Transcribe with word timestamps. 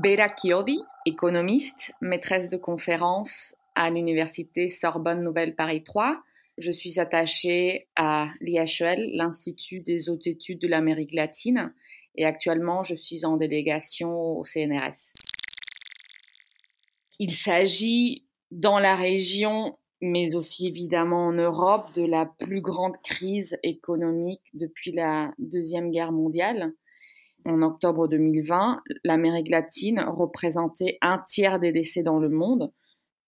Bera 0.00 0.28
Chiodi, 0.28 0.80
économiste, 1.04 1.92
maîtresse 2.00 2.48
de 2.48 2.56
conférences 2.56 3.54
à 3.74 3.90
l'université 3.90 4.70
Sorbonne 4.70 5.22
Nouvelle 5.22 5.54
Paris 5.54 5.84
3. 5.84 6.18
Je 6.56 6.72
suis 6.72 6.98
attachée 6.98 7.88
à 7.94 8.30
l'IHL, 8.40 9.10
l'Institut 9.12 9.80
des 9.80 10.08
hautes 10.08 10.26
études 10.26 10.60
de 10.60 10.68
l'Amérique 10.68 11.12
latine, 11.12 11.74
et 12.14 12.24
actuellement 12.24 12.82
je 12.84 12.94
suis 12.94 13.26
en 13.26 13.36
délégation 13.36 14.38
au 14.38 14.44
CNRS. 14.44 15.12
Il 17.18 17.30
s'agit 17.30 18.24
dans 18.50 18.78
la 18.78 18.96
région, 18.96 19.76
mais 20.00 20.34
aussi 20.34 20.66
évidemment 20.66 21.26
en 21.26 21.32
Europe, 21.32 21.92
de 21.92 22.06
la 22.06 22.24
plus 22.24 22.62
grande 22.62 22.96
crise 23.02 23.58
économique 23.62 24.42
depuis 24.54 24.92
la 24.92 25.34
Deuxième 25.38 25.90
Guerre 25.90 26.12
mondiale 26.12 26.72
en 27.44 27.62
octobre 27.62 28.08
2020, 28.08 28.82
l'Amérique 29.04 29.48
latine 29.48 30.00
représentait 30.00 30.98
un 31.00 31.22
tiers 31.28 31.60
des 31.60 31.72
décès 31.72 32.02
dans 32.02 32.18
le 32.18 32.28
monde, 32.28 32.72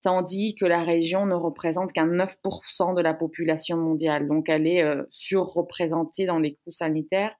tandis 0.02 0.54
que 0.54 0.66
la 0.66 0.82
région 0.82 1.26
ne 1.26 1.34
représente 1.34 1.92
qu'un 1.92 2.08
9% 2.08 2.94
de 2.94 3.00
la 3.00 3.14
population 3.14 3.76
mondiale. 3.76 4.28
Donc 4.28 4.48
elle 4.48 4.66
est 4.66 4.82
euh, 4.82 5.04
surreprésentée 5.10 6.26
dans 6.26 6.38
les 6.38 6.54
coûts 6.56 6.72
sanitaires, 6.72 7.34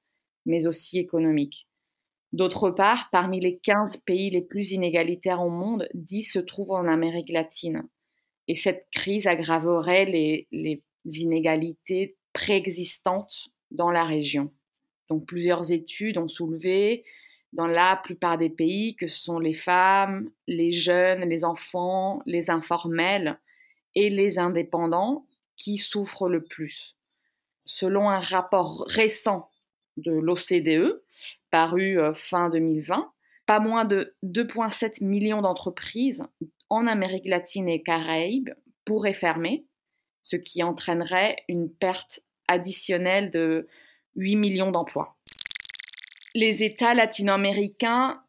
mais 0.47 0.67
aussi 0.67 0.99
économiques. 0.99 1.69
D'autre 2.33 2.71
part, 2.71 3.09
parmi 3.13 3.39
les 3.39 3.59
15 3.59 3.99
pays 3.99 4.31
les 4.31 4.43
plus 4.43 4.73
inégalitaires 4.73 5.43
au 5.43 5.51
monde, 5.51 5.89
10 5.95 6.23
se 6.23 6.39
trouvent 6.41 6.73
en 6.73 6.89
Amérique 6.89 7.31
latine. 7.31 7.89
Et 8.49 8.57
cette 8.57 8.89
crise 8.91 9.27
aggraverait 9.27 10.07
les, 10.07 10.49
les 10.51 10.83
inégalités 11.05 12.17
préexistantes 12.33 13.49
dans 13.71 13.91
la 13.91 14.05
région. 14.05 14.51
Donc 15.09 15.27
plusieurs 15.27 15.73
études 15.73 16.19
ont 16.19 16.29
soulevé 16.29 17.05
dans 17.53 17.67
la 17.67 17.97
plupart 17.97 18.37
des 18.37 18.51
pays 18.51 18.97
que 18.97 19.07
ce 19.07 19.19
sont 19.19 19.39
les 19.39 19.55
femmes, 19.55 20.31
les 20.47 20.73
jeunes, 20.73 21.29
les 21.29 21.45
enfants, 21.45 22.23
les 22.27 22.51
informels 22.51 23.39
et 23.95 24.11
les 24.11 24.39
indépendants 24.39 25.27
qui 25.57 25.79
souffrent 25.79 26.29
le 26.29 26.43
plus. 26.43 26.97
Selon 27.65 28.11
un 28.11 28.21
rapport 28.21 28.85
récent 28.89 29.49
de 29.97 30.13
l'OCDE, 30.13 31.01
paru 31.51 32.01
euh, 32.01 32.13
fin 32.13 32.51
2020, 32.51 33.13
pas 33.47 33.61
moins 33.61 33.85
de 33.85 34.17
2,7 34.25 35.05
millions 35.05 35.43
d'entreprises 35.43 36.25
en 36.71 36.87
Amérique 36.87 37.27
latine 37.27 37.69
et 37.69 37.83
Caraïbes 37.83 38.51
pourraient 38.85 39.15
fermer, 39.15 39.65
ce 40.23 40.37
qui 40.37 40.63
entraînerait 40.63 41.37
une 41.49 41.71
perte 41.71 42.21
additionnelle 42.49 43.31
de 43.31 43.69
8 44.17 44.37
millions 44.37 44.71
d'emplois. 44.71 45.17
Les 46.35 46.65
États 46.65 46.95
latino-américains 46.95 48.23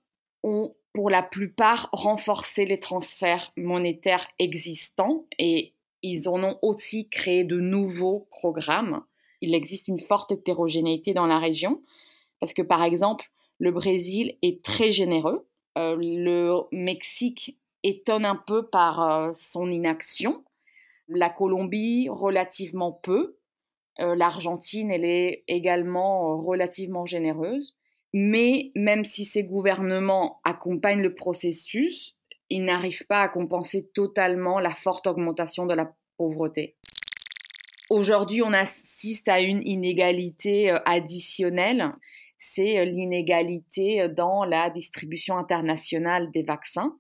ont 0.44 0.76
pour 0.94 1.10
la 1.10 1.24
plupart 1.24 1.90
renforcé 1.92 2.66
les 2.66 2.80
transferts 2.80 3.52
monétaires 3.58 4.28
existants 4.40 5.26
et 5.38 5.74
ils 6.02 6.30
en 6.30 6.42
ont 6.44 6.58
aussi 6.62 7.10
créé 7.10 7.44
de 7.44 7.60
nouveaux 7.60 8.28
programmes. 8.32 9.04
Il 9.42 9.54
existe 9.54 9.90
une 9.90 10.00
forte 10.00 10.32
hétérogénéité 10.32 11.14
dans 11.14 11.26
la 11.26 11.40
région 11.40 11.82
parce 12.40 12.54
que 12.54 12.62
par 12.62 12.84
exemple, 12.84 13.30
le 13.58 13.72
Brésil 13.72 14.38
est 14.42 14.64
très 14.64 14.92
généreux, 14.92 15.48
euh, 15.78 15.98
le 16.00 16.62
Mexique 16.72 17.58
étonne 17.84 18.26
un 18.26 18.36
peu 18.36 18.68
par 18.68 19.02
euh, 19.02 19.32
son 19.36 19.70
inaction, 19.70 20.44
la 21.08 21.30
Colombie 21.30 22.08
relativement 22.10 22.92
peu, 22.92 23.38
L'Argentine, 24.00 24.92
elle 24.92 25.06
est 25.06 25.44
également 25.48 26.32
euh, 26.32 26.36
relativement 26.42 27.06
généreuse. 27.06 27.76
Mais 28.14 28.72
même 28.76 29.04
si 29.04 29.26
ces 29.26 29.44
gouvernements 29.44 30.40
accompagnent 30.44 31.02
le 31.02 31.16
processus, 31.16 32.16
ils 32.50 32.64
n'arrivent 32.64 33.08
pas 33.08 33.22
à 33.22 33.30
compenser 33.30 33.90
totalement 33.94 34.60
la 34.60 34.74
forte 34.74 35.08
augmentation 35.08 35.66
de 35.66 35.74
la 35.74 35.94
pauvreté. 36.18 36.78
Aujourd'hui, 37.90 38.42
on 38.42 38.54
assiste 38.54 39.28
à 39.28 39.42
une 39.42 39.66
inégalité 39.68 40.72
euh, 40.72 40.80
additionnelle, 40.86 41.94
c'est 42.38 42.86
l'inégalité 42.86 44.08
dans 44.10 44.44
la 44.44 44.70
distribution 44.70 45.38
internationale 45.38 46.32
des 46.32 46.44
vaccins. 46.44 46.96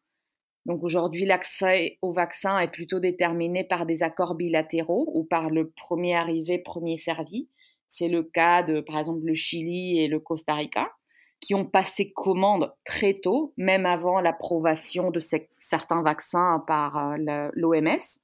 Donc 0.65 0.83
aujourd'hui, 0.83 1.25
l'accès 1.25 1.99
au 2.01 2.11
vaccin 2.11 2.57
est 2.59 2.71
plutôt 2.71 2.99
déterminé 2.99 3.63
par 3.63 3.85
des 3.85 4.01
accords 4.01 4.35
bilatéraux 4.35 5.11
ou 5.13 5.23
par 5.23 5.49
le 5.49 5.69
premier 5.69 6.15
arrivé, 6.15 6.57
premier 6.57 6.97
servi. 6.97 7.47
C'est 7.87 8.07
le 8.07 8.23
cas 8.23 8.63
de, 8.63 8.81
par 8.81 8.97
exemple, 8.97 9.23
le 9.23 9.35
Chili 9.35 9.99
et 9.99 10.07
le 10.07 10.19
Costa 10.19 10.55
Rica, 10.55 10.91
qui 11.39 11.53
ont 11.53 11.65
passé 11.65 12.11
commande 12.11 12.73
très 12.83 13.13
tôt, 13.13 13.53
même 13.57 13.85
avant 13.85 14.19
l'approbation 14.19 15.11
de 15.11 15.19
certains 15.59 16.01
vaccins 16.01 16.63
par 16.65 17.11
euh, 17.11 17.49
l'OMS. 17.53 18.19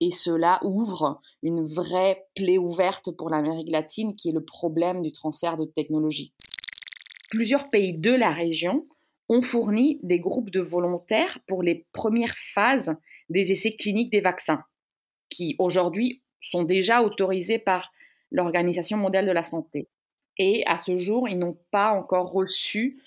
Et 0.00 0.10
cela 0.10 0.60
ouvre 0.62 1.20
une 1.42 1.66
vraie 1.66 2.26
plaie 2.36 2.58
ouverte 2.58 3.10
pour 3.16 3.30
l'Amérique 3.30 3.70
latine, 3.70 4.14
qui 4.14 4.28
est 4.28 4.32
le 4.32 4.44
problème 4.44 5.02
du 5.02 5.10
transfert 5.10 5.56
de 5.56 5.64
technologie. 5.64 6.32
Plusieurs 7.30 7.68
pays 7.70 7.98
de 7.98 8.12
la 8.12 8.30
région 8.30 8.86
ont 9.28 9.42
fourni 9.42 9.98
des 10.02 10.18
groupes 10.18 10.50
de 10.50 10.60
volontaires 10.60 11.38
pour 11.46 11.62
les 11.62 11.86
premières 11.92 12.36
phases 12.36 12.96
des 13.30 13.52
essais 13.52 13.72
cliniques 13.72 14.12
des 14.12 14.20
vaccins, 14.20 14.64
qui 15.30 15.56
aujourd'hui 15.58 16.22
sont 16.40 16.62
déjà 16.62 17.02
autorisés 17.02 17.58
par 17.58 17.92
l'Organisation 18.30 18.98
mondiale 18.98 19.26
de 19.26 19.32
la 19.32 19.44
santé. 19.44 19.88
Et 20.36 20.64
à 20.66 20.76
ce 20.76 20.96
jour, 20.96 21.28
ils 21.28 21.38
n'ont 21.38 21.58
pas 21.70 21.92
encore 21.92 22.32
reçu 22.32 23.00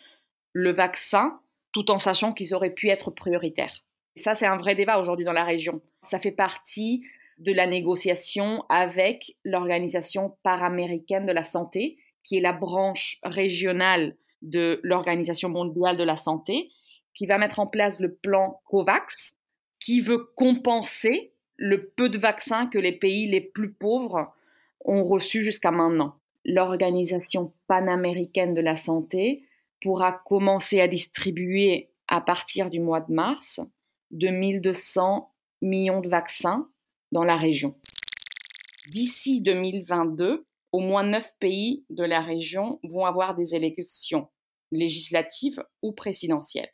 le 0.54 0.72
vaccin, 0.72 1.40
tout 1.72 1.92
en 1.92 2.00
sachant 2.00 2.34
qu'ils 2.34 2.56
auraient 2.56 2.74
pu 2.74 2.90
être 2.90 3.12
prioritaires. 3.12 3.84
Et 4.16 4.20
ça, 4.20 4.34
c'est 4.34 4.48
un 4.48 4.58
vrai 4.58 4.74
débat 4.74 5.00
aujourd'hui 5.00 5.26
dans 5.26 5.34
la 5.34 5.44
région. 5.44 5.82
Ça 6.04 6.20
fait 6.20 6.32
partie 6.32 7.04
de 7.38 7.52
la 7.52 7.68
négociation 7.68 8.64
avec 8.70 9.36
l'Organisation 9.44 10.38
paraméricaine 10.42 11.28
de 11.28 11.32
la 11.32 11.44
santé, 11.44 11.98
qui 12.24 12.38
est 12.38 12.42
la 12.42 12.54
branche 12.54 13.20
régionale 13.24 14.16
de 14.42 14.80
l'Organisation 14.84 15.50
mondiale 15.50 15.98
de 15.98 16.04
la 16.04 16.18
santé, 16.18 16.72
qui 17.14 17.26
va 17.26 17.38
mettre 17.38 17.60
en 17.60 17.68
place 17.68 18.00
le 18.00 18.14
plan 18.14 18.62
COVAX, 18.66 19.38
qui 19.80 20.02
veut 20.02 20.30
compenser 20.36 21.34
le 21.58 21.88
peu 21.90 22.10
de 22.10 22.18
vaccins 22.18 22.68
que 22.68 22.78
les 22.78 22.92
pays 22.92 23.28
les 23.28 23.42
plus 23.42 23.72
pauvres 23.72 24.34
ont 24.86 25.04
reçus 25.04 25.44
jusqu'à 25.44 25.72
maintenant. 25.72 26.16
L'Organisation 26.46 27.54
panaméricaine 27.68 28.54
de 28.54 28.62
la 28.62 28.78
santé 28.78 29.44
pourra 29.82 30.22
commencer 30.26 30.80
à 30.80 30.88
distribuer 30.88 31.90
à 32.08 32.22
partir 32.22 32.70
du 32.70 32.80
mois 32.80 33.02
de 33.02 33.14
mars 33.14 33.60
2200 34.12 35.30
millions 35.62 36.02
de 36.02 36.10
vaccins 36.10 36.70
dans 37.12 37.24
la 37.24 37.36
région. 37.36 37.76
D'ici 38.90 39.42
2022, 39.42 40.46
au 40.72 40.80
moins 40.80 41.04
neuf 41.04 41.32
pays 41.40 41.86
de 41.90 42.04
la 42.04 42.22
région 42.22 42.80
vont 42.84 43.06
avoir 43.06 43.36
des 43.36 43.56
élections 43.56 44.28
législatives 44.72 45.64
ou 45.82 45.94
présidentielles. 45.94 46.72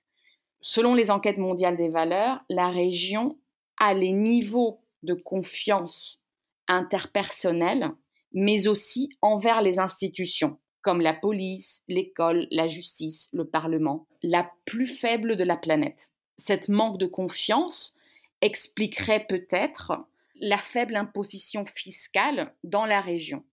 Selon 0.62 0.96
les 0.96 1.12
enquêtes 1.12 1.38
mondiales 1.38 1.78
des 1.78 1.90
valeurs, 1.90 2.40
la 2.50 2.70
région 2.70 3.38
a 3.78 3.94
les 3.94 4.12
niveaux 4.12 4.81
de 5.04 5.14
confiance 5.14 6.20
interpersonnelle, 6.68 7.92
mais 8.31 8.68
aussi 8.68 9.09
envers 9.22 9.62
les 9.62 9.80
institutions, 9.80 10.58
comme 10.81 11.02
la 11.02 11.14
police, 11.14 11.84
l'école, 11.88 12.48
la 12.50 12.68
justice, 12.68 13.30
le 13.34 13.46
Parlement, 13.46 14.08
la 14.22 14.50
plus 14.66 14.88
faible 14.88 15.36
de 15.36 15.44
la 15.44 15.58
planète. 15.58 16.10
Cette 16.38 16.70
manque 16.70 16.98
de 16.98 17.06
confiance 17.06 17.98
expliquerait 18.42 19.25
peut-être 19.25 19.94
la 20.36 20.58
faible 20.58 20.96
imposition 20.96 21.66
fiscale 21.66 22.54
dans 22.64 22.86
la 22.86 23.02
région. 23.02 23.44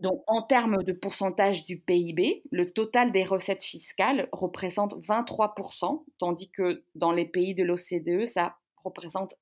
Donc, 0.00 0.22
en 0.26 0.42
termes 0.42 0.82
de 0.82 0.92
pourcentage 0.92 1.64
du 1.64 1.78
PIB, 1.78 2.42
le 2.50 2.72
total 2.72 3.12
des 3.12 3.24
recettes 3.24 3.62
fiscales 3.62 4.28
représente 4.32 4.94
23%, 4.96 6.04
tandis 6.18 6.50
que 6.50 6.84
dans 6.94 7.12
les 7.12 7.24
pays 7.24 7.54
de 7.54 7.64
l'OCDE, 7.64 8.26
ça 8.26 8.56
représente 8.84 9.34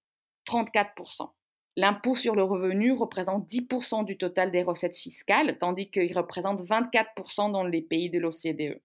34%. 0.47 1.31
L'impôt 1.77 2.15
sur 2.15 2.37
le 2.37 2.45
revenu 2.45 2.93
représente 2.93 3.49
10% 3.49 4.05
du 4.05 4.17
total 4.17 4.53
des 4.53 4.63
recettes 4.63 4.97
fiscales, 4.97 5.59
tandis 5.59 5.91
qu'il 5.91 6.17
représente 6.17 6.63
24% 6.63 7.51
dans 7.51 7.65
les 7.65 7.83
pays 7.83 8.11
de 8.11 8.21
l'OCDE. 8.21 8.81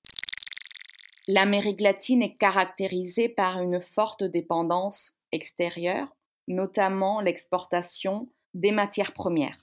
L'Amérique 1.27 1.81
latine 1.81 2.23
est 2.23 2.37
caractérisée 2.37 3.29
par 3.29 3.61
une 3.61 3.79
forte 3.79 4.23
dépendance 4.23 5.19
extérieure, 5.31 6.07
notamment 6.47 7.21
l'exportation 7.21 8.27
des 8.55 8.71
matières 8.71 9.13
premières. 9.13 9.59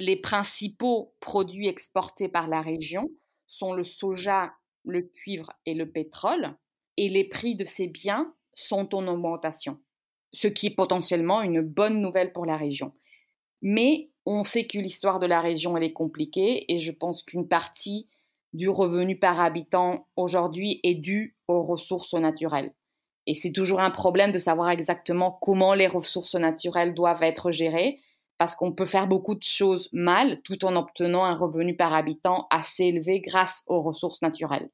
Les 0.00 0.14
principaux 0.14 1.12
produits 1.18 1.66
exportés 1.66 2.28
par 2.28 2.46
la 2.46 2.60
région 2.60 3.10
sont 3.48 3.72
le 3.72 3.82
soja, 3.82 4.52
le 4.84 5.02
cuivre 5.02 5.52
et 5.66 5.74
le 5.74 5.90
pétrole, 5.90 6.54
et 6.96 7.08
les 7.08 7.24
prix 7.24 7.56
de 7.56 7.64
ces 7.64 7.88
biens 7.88 8.32
sont 8.54 8.94
en 8.94 9.08
augmentation, 9.08 9.80
ce 10.32 10.46
qui 10.46 10.68
est 10.68 10.74
potentiellement 10.74 11.42
une 11.42 11.62
bonne 11.62 12.00
nouvelle 12.00 12.32
pour 12.32 12.46
la 12.46 12.56
région. 12.56 12.92
Mais 13.60 14.10
on 14.24 14.44
sait 14.44 14.68
que 14.68 14.78
l'histoire 14.78 15.18
de 15.18 15.26
la 15.26 15.40
région 15.40 15.76
est 15.76 15.92
compliquée 15.92 16.64
et 16.72 16.78
je 16.78 16.92
pense 16.92 17.24
qu'une 17.24 17.48
partie 17.48 18.08
du 18.52 18.68
revenu 18.68 19.18
par 19.18 19.40
habitant 19.40 20.06
aujourd'hui 20.14 20.78
est 20.84 20.94
due 20.94 21.36
aux 21.48 21.64
ressources 21.64 22.14
naturelles. 22.14 22.72
Et 23.26 23.34
c'est 23.34 23.52
toujours 23.52 23.80
un 23.80 23.90
problème 23.90 24.30
de 24.30 24.38
savoir 24.38 24.70
exactement 24.70 25.32
comment 25.42 25.74
les 25.74 25.88
ressources 25.88 26.36
naturelles 26.36 26.94
doivent 26.94 27.22
être 27.24 27.50
gérées, 27.50 28.00
parce 28.38 28.54
qu'on 28.54 28.72
peut 28.72 28.86
faire 28.86 29.08
beaucoup 29.08 29.34
de 29.34 29.42
choses 29.42 29.88
mal 29.92 30.40
tout 30.42 30.64
en 30.64 30.76
obtenant 30.76 31.24
un 31.24 31.36
revenu 31.36 31.76
par 31.76 31.92
habitant 31.92 32.46
assez 32.50 32.84
élevé 32.84 33.20
grâce 33.20 33.64
aux 33.66 33.82
ressources 33.82 34.22
naturelles. 34.22 34.70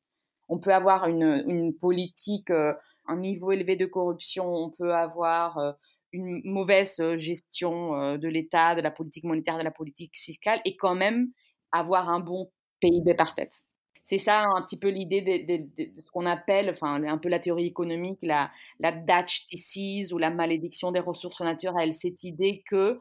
On 0.48 0.58
peut 0.58 0.74
avoir 0.74 1.08
une, 1.08 1.74
politique, 1.80 2.50
euh, 2.50 2.74
un 3.06 3.16
niveau 3.16 3.52
élevé 3.52 3.76
de 3.76 3.86
corruption, 3.86 4.46
on 4.46 4.70
peut 4.70 4.94
avoir 4.94 5.56
euh, 5.56 5.72
une 6.12 6.42
mauvaise 6.44 7.00
euh, 7.00 7.16
gestion 7.16 8.18
de 8.18 8.28
l'État, 8.28 8.74
de 8.74 8.82
la 8.82 8.90
politique 8.90 9.24
monétaire, 9.24 9.58
de 9.58 9.64
la 9.64 9.70
politique 9.70 10.16
fiscale, 10.16 10.60
et 10.66 10.76
quand 10.76 10.94
même 10.94 11.30
avoir 11.72 12.10
un 12.10 12.20
bon 12.20 12.50
PIB 12.80 13.14
par 13.14 13.34
tête 13.34 13.62
c'est 14.04 14.18
ça 14.18 14.44
un 14.54 14.62
petit 14.62 14.78
peu 14.78 14.90
l'idée 14.90 15.22
de, 15.22 16.02
ce 16.02 16.10
qu'on 16.10 16.26
appelle, 16.26 16.68
enfin 16.68 17.02
un 17.02 17.18
peu 17.18 17.30
la 17.30 17.38
théorie 17.38 17.66
économique, 17.66 18.18
la, 18.22 18.50
la 18.78 18.92
Dutch 18.92 19.46
disease 19.46 20.12
ou 20.12 20.18
la 20.18 20.28
malédiction 20.28 20.92
des 20.92 21.00
ressources 21.00 21.40
naturelles. 21.40 21.94
Cette 21.94 22.22
idée 22.22 22.62
que 22.68 23.00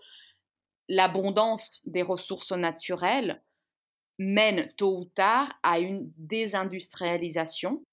l'abondance 0.90 1.82
des 1.86 2.02
ressources 2.02 2.52
naturelles 2.52 3.42
mène 4.20 4.72
tôt 4.78 5.00
ou 5.00 5.06
tard 5.06 5.52
à 5.64 5.80
une 5.80 6.12
désindustrialisation 6.18 7.84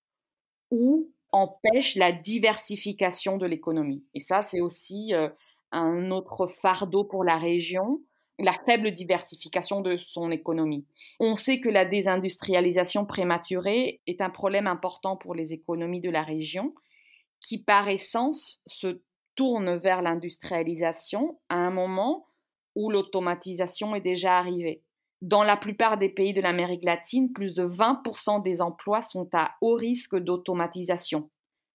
ou 0.71 1.11
empêche 1.33 1.97
la 1.97 2.13
diversification 2.13 3.37
de 3.37 3.47
l'économie. 3.47 4.05
Et 4.15 4.21
ça, 4.21 4.43
c'est 4.43 4.61
aussi 4.61 5.15
euh, 5.15 5.29
un 5.73 6.11
autre 6.11 6.47
fardeau 6.47 7.05
pour 7.05 7.25
la 7.25 7.39
région 7.39 8.01
la 8.43 8.55
faible 8.67 8.91
diversification 8.91 9.81
de 9.81 9.97
son 9.99 10.31
économie. 10.31 10.87
On 11.19 11.37
sait 11.37 11.61
que 11.61 11.69
la 11.69 11.85
désindustrialisation 11.85 13.05
prématurée 13.05 14.01
est 14.07 14.21
un 14.21 14.31
problème 14.31 14.67
important 14.67 15.17
pour 15.17 15.35
les 15.35 15.53
économies 15.53 16.01
de 16.01 16.11
la 16.11 16.23
région, 16.23 16.75
qui 17.41 17.59
par 17.59 17.89
essence 17.89 18.63
se 18.67 19.01
tournent 19.35 19.77
vers 19.77 20.03
l'industrialisation 20.03 21.39
à 21.49 21.57
un 21.57 21.71
moment 21.71 22.27
où 22.75 22.91
l'automatisation 22.91 23.95
est 23.95 24.01
déjà 24.01 24.39
arrivée. 24.39 24.83
Dans 25.23 25.45
la 25.45 25.57
plupart 25.57 25.99
des 25.99 26.09
pays 26.09 26.33
de 26.33 26.41
l'Amérique 26.41 26.85
latine, 26.85 27.33
plus 27.33 27.55
de 27.55 27.65
20% 27.65 28.43
des 28.43 28.63
emplois 28.63 29.03
sont 29.03 29.29
à 29.35 29.57
haut 29.61 29.75
risque 29.75 30.17
d'automatisation, 30.17 31.29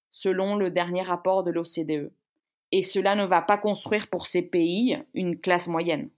selon 0.09 0.55
le 0.55 0.71
dernier 0.71 1.03
rapport 1.03 1.43
de 1.43 1.51
l'OCDE. 1.51 2.11
Et 2.71 2.81
cela 2.81 3.15
ne 3.15 3.25
va 3.25 3.41
pas 3.41 3.57
construire 3.57 4.07
pour 4.07 4.25
ces 4.25 4.41
pays 4.41 4.97
une 5.13 5.39
classe 5.39 5.67
moyenne. 5.67 6.09